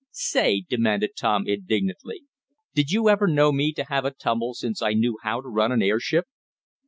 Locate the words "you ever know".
2.89-3.51